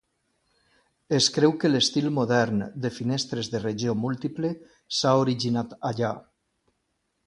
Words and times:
Es 1.17 1.27
creu 1.35 1.53
que 1.63 1.71
l'estil 1.71 2.09
modern 2.17 2.65
de 2.87 2.93
finestres 2.97 3.53
de 3.55 3.63
regió 3.69 3.97
múltiple 4.09 4.53
s'ha 5.01 5.17
originat 5.25 5.83
allà. 5.93 6.17